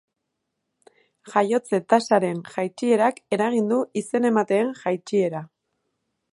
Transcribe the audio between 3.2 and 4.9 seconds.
eragin du izen-emateen